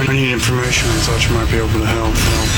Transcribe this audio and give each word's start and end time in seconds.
I 0.00 0.12
need 0.12 0.32
information 0.32 0.88
on 0.90 0.98
such 0.98 1.28
might 1.30 1.50
be 1.50 1.56
able 1.56 1.68
to 1.70 1.84
help. 1.84 2.14
help, 2.14 2.48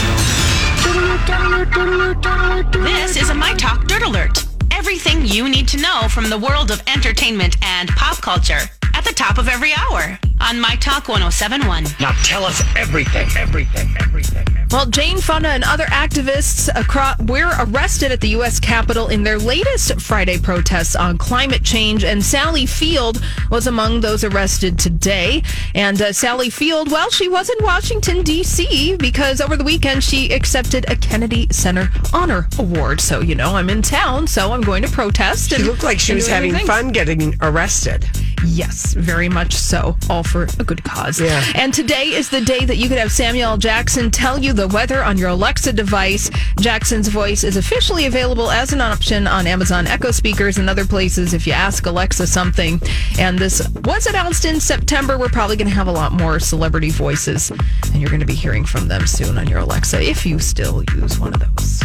help. 2.45 2.73
This 2.85 3.17
is 3.17 3.31
a 3.31 3.35
My 3.35 3.55
Talk 3.55 3.87
Dirt 3.87 4.03
Alert. 4.03 4.45
Everything 4.71 5.25
you 5.25 5.49
need 5.49 5.67
to 5.69 5.79
know 5.79 6.07
from 6.11 6.29
the 6.29 6.37
world 6.37 6.71
of 6.71 6.83
entertainment 6.87 7.57
and 7.63 7.89
pop 7.91 8.19
culture 8.21 8.61
at 8.95 9.05
the 9.05 9.13
top 9.15 9.39
of 9.39 9.49
every 9.49 9.73
hour 9.73 10.19
on 10.41 10.61
My 10.61 10.77
Talk 10.77 11.09
1071. 11.09 11.85
Now 11.99 12.13
tell 12.25 12.45
us 12.45 12.63
everything, 12.77 13.29
everything, 13.37 13.89
everything. 13.99 14.30
Well, 14.71 14.87
Jane 14.87 15.19
Fonda 15.19 15.49
and 15.49 15.65
other 15.65 15.87
activists 15.87 16.69
across, 16.77 17.19
were 17.19 17.53
arrested 17.59 18.13
at 18.13 18.21
the 18.21 18.29
U.S. 18.29 18.61
Capitol 18.61 19.09
in 19.09 19.25
their 19.25 19.37
latest 19.37 20.01
Friday 20.01 20.39
protests 20.39 20.95
on 20.95 21.19
climate 21.19 21.65
change, 21.65 22.05
and 22.05 22.23
Sally 22.23 22.67
Field 22.67 23.21
was 23.51 23.67
among 23.67 24.01
those 24.01 24.23
arrested 24.23 24.79
today. 24.79 25.43
And 25.75 26.01
uh, 26.01 26.13
Sally 26.13 26.51
Field, 26.51 26.89
well, 26.93 27.11
she 27.11 27.29
was 27.29 27.51
in 27.51 27.57
Washington, 27.65 28.23
D.C., 28.23 28.97
because 28.97 29.41
over 29.41 29.57
the 29.57 29.65
weekend 29.65 30.05
she 30.05 30.33
accepted 30.33 30.89
a 30.89 30.95
Kennedy 30.95 31.49
Center 31.51 31.91
Honor 32.13 32.47
Award. 32.57 33.01
So, 33.01 33.21
you 33.21 33.35
know, 33.35 33.57
I'm 33.57 33.71
in 33.71 33.83
town, 33.83 34.29
so 34.29 34.53
I'm 34.53 34.61
going 34.61 34.85
to 34.85 34.89
protest. 34.89 35.51
She 35.51 35.65
looked 35.65 35.83
like 35.83 35.99
she 35.99 36.15
was 36.15 36.29
having 36.29 36.53
things. 36.53 36.69
fun 36.69 36.93
getting 36.93 37.35
arrested. 37.41 38.09
Yes, 38.45 38.95
very 38.95 39.29
much 39.29 39.55
so. 39.55 39.97
All 40.09 40.23
for 40.23 40.45
a 40.59 40.65
good 40.65 40.83
cause. 40.85 41.21
Yeah. 41.21 41.45
And 41.55 41.73
today 41.75 42.05
is 42.15 42.31
the 42.31 42.41
day 42.41 42.65
that 42.65 42.77
you 42.77 42.89
could 42.89 42.99
have 42.99 43.13
Samuel 43.13 43.57
Jackson 43.57 44.11
tell 44.11 44.39
you 44.39 44.53
the 44.53 44.69
weather 44.69 45.03
on 45.05 45.19
your 45.19 45.29
Alexa 45.31 45.73
device. 45.73 46.31
Jackson's 46.61 47.09
voice 47.09 47.45
is 47.45 47.57
officially 47.57 48.07
available 48.07 48.51
as 48.51 48.73
an 48.73 48.81
option 48.81 49.27
on 49.27 49.47
Amazon 49.47 49.87
Echo 49.87 50.11
speakers 50.11 50.59
and 50.59 50.71
other 50.71 50.85
places 50.85 51.35
if 51.35 51.47
you 51.47 51.53
ask 51.53 51.87
Alexa 51.87 52.27
something. 52.27 52.81
And 53.19 53.39
this 53.39 53.67
was 53.85 54.07
announced 54.07 54.45
in 54.45 54.61
September. 54.61 55.19
We're 55.19 55.29
probably 55.29 55.57
going 55.57 55.69
to 55.69 55.75
have 55.75 55.89
a 55.89 55.93
lot 55.93 56.13
more 56.13 56.39
celebrity 56.41 56.91
voices, 56.91 57.51
and 57.51 57.97
you're 58.01 58.11
going 58.11 58.21
to 58.21 58.27
be 58.27 58.35
hearing 58.35 58.65
from 58.65 58.89
them 58.89 59.07
soon 59.07 59.39
on 59.39 59.47
your 59.49 59.59
Alexa 59.61 60.01
if 60.03 60.25
you 60.25 60.39
still 60.39 60.83
use 60.95 61.19
one 61.19 61.35
of 61.35 61.41
those. 61.41 61.81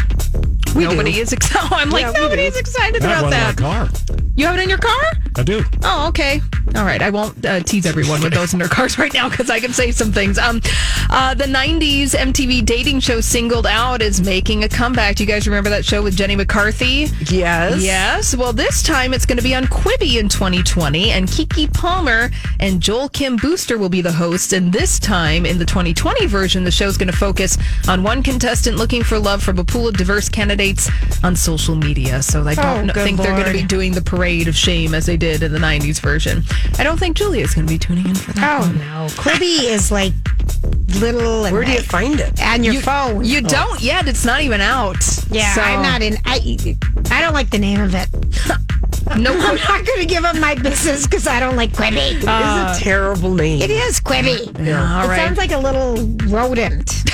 We 0.76 0.84
Nobody 0.86 1.14
do. 1.14 1.22
is 1.22 1.34
excited. 1.34 1.70
Oh, 1.72 1.76
I'm 1.76 1.90
like, 1.90 2.02
Yeah, 2.04 2.12
we 2.14 2.20
nobody's 2.20 2.58
excited 2.58 3.04
I 3.04 3.06
about 3.06 3.24
one 3.24 3.34
in 3.34 3.40
that. 3.40 3.60
my 3.60 3.86
car. 3.86 3.90
You 4.36 4.46
have 4.48 4.58
it 4.60 4.64
in 4.64 4.70
your 4.70 4.78
car? 4.78 5.12
I 5.38 5.44
do. 5.44 5.64
Oh, 5.84 6.08
okay. 6.10 6.40
All 6.76 6.86
right. 6.86 7.02
I 7.02 7.10
won't 7.10 7.46
uh, 7.46 7.60
tease 7.62 7.86
everyone 7.86 8.22
with 8.22 8.34
those 8.34 8.54
in 8.54 8.60
their 8.60 8.68
cars 8.70 8.98
right 9.00 9.14
now 9.14 9.30
because 9.30 9.50
I 9.50 9.60
can 9.60 9.74
say 9.74 9.92
some 9.92 10.12
things. 10.12 10.38
Um, 10.38 10.62
uh, 11.10 11.34
the 11.34 11.44
90s 11.46 12.12
MTV 12.12 12.66
dating 12.66 13.02
show 13.02 13.20
Singled 13.22 13.68
Out 13.68 14.02
is 14.02 14.22
making 14.22 14.64
a 14.64 14.70
comeback. 14.70 15.18
Do 15.18 15.24
you 15.24 15.28
guys 15.28 15.46
remember 15.48 15.70
that 15.72 15.84
show 15.86 16.02
with 16.02 16.16
Jenny 16.16 16.36
McCarthy? 16.36 17.08
Yes. 17.30 17.84
Yes. 17.84 18.36
Well, 18.36 18.54
this 18.54 18.82
time 18.82 19.14
it's 19.14 19.26
going 19.26 19.38
to 19.38 19.44
be 19.44 19.54
on 19.56 19.66
Quibi 19.66 20.20
in 20.20 20.30
2020, 20.30 21.12
and 21.12 21.28
Keke 21.28 21.74
Palmer 21.74 22.30
and 22.60 22.80
Joel 22.82 23.10
Kim 23.10 23.36
Booster 23.36 23.78
will 23.78 23.90
be 23.90 24.02
the 24.02 24.12
hosts. 24.14 24.54
And 24.54 24.72
this 24.72 25.00
time 25.00 25.46
in 25.46 25.58
the 25.60 25.66
2020 25.66 26.26
version, 26.28 26.64
the 26.64 26.72
show's 26.72 26.98
going 26.98 27.12
to 27.12 27.18
focus 27.18 27.58
on 27.90 28.04
one 28.04 28.24
contestant 28.24 28.78
looking 28.78 29.04
for 29.04 29.20
love 29.20 29.44
from 29.44 29.60
a 29.60 29.66
pool 29.66 29.88
of 29.88 29.98
diverse 29.98 30.30
candidates 30.30 30.90
on 31.24 31.36
social 31.36 31.76
media. 31.76 32.22
So 32.24 32.48
I 32.48 32.56
don't 32.56 32.66
Oh, 32.66 32.74
kn- 32.76 32.88
good 32.88 33.04
think 33.04 33.18
they're 33.18 33.34
going 33.34 33.46
to 33.46 33.52
be 33.54 33.64
doing 33.64 33.92
the 33.94 34.02
parade 34.02 34.48
of 34.48 34.56
shame 34.56 34.94
as 34.94 35.06
they 35.06 35.18
did 35.18 35.25
in 35.26 35.52
the 35.52 35.60
90s 35.60 36.00
version. 36.00 36.44
I 36.78 36.84
don't 36.84 37.00
think 37.00 37.18
Julia's 37.18 37.54
going 37.54 37.68
to 37.68 37.74
be 37.74 37.78
tuning 37.80 38.08
in 38.08 38.16
for 38.16 38.32
that. 38.34 38.62
Oh 38.62 38.68
one. 38.68 38.78
no, 38.78 39.08
Quibi 39.22 39.64
is 39.66 39.92
like 39.92 40.14
little 41.00 41.46
and 41.46 41.54
Where 41.54 41.66
do 41.66 41.72
you 41.72 41.82
find 41.82 42.20
it? 42.20 42.42
on 42.42 42.64
your 42.64 42.76
phone. 42.82 43.24
You 43.26 43.42
don't 43.42 43.82
yet. 43.82 44.08
It's 44.08 44.26
not 44.26 44.42
even 44.42 44.62
out. 44.62 44.98
yeah, 45.30 45.54
So- 45.54 45.62
I'm 45.62 45.82
not 45.82 46.02
in. 46.02 46.18
I 46.26 46.58
I 47.12 47.22
don't 47.22 47.34
like 47.34 47.50
the 47.50 47.60
name 47.60 47.82
of 47.82 47.94
it. 47.96 48.08
No. 49.18 49.32
I'm 49.34 49.56
not 49.56 49.86
going 49.86 50.00
to 50.00 50.06
give 50.08 50.26
up 50.26 50.36
my 50.38 50.56
business 50.56 51.06
because 51.06 51.28
I 51.28 51.40
don't 51.40 51.56
like 51.56 51.72
Quibi. 51.74 52.16
it's 52.16 52.26
a 52.26 52.30
uh, 52.32 52.76
terrible 52.80 53.36
name. 53.36 53.62
it 53.62 53.70
is 53.70 54.02
Quibi. 54.02 54.66
Yeah, 54.66 55.04
all 55.04 55.10
it 55.12 55.16
sounds 55.16 55.38
like 55.38 55.52
a 55.52 55.60
little 55.60 55.96
rodent. 56.28 56.88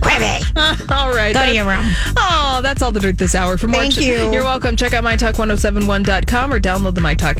Quibi. 0.00 0.90
all 0.90 1.10
right. 1.14 1.32
Go 1.32 1.46
to 1.46 1.54
your 1.54 1.64
room. 1.64 1.84
Oh, 2.18 2.60
that's 2.62 2.82
all 2.82 2.92
the 2.92 3.00
dirt 3.00 3.16
this 3.16 3.34
hour. 3.34 3.56
For 3.56 3.68
more, 3.68 3.80
Thank 3.80 3.94
ch- 3.94 3.98
you. 4.02 4.30
You're 4.30 4.44
welcome. 4.44 4.76
Check 4.76 4.92
out 4.92 5.02
mytalk1071.com 5.02 6.52
or 6.52 6.60
download 6.60 6.94
the 6.94 7.00
MyTalk 7.00 7.20